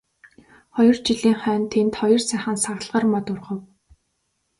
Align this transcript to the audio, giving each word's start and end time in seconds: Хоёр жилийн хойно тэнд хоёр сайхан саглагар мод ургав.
Хоёр 0.75 0.95
жилийн 1.05 1.37
хойно 1.41 1.67
тэнд 1.73 1.93
хоёр 1.99 2.21
сайхан 2.29 2.57
саглагар 2.63 3.05
мод 3.11 3.25
ургав. 3.33 3.59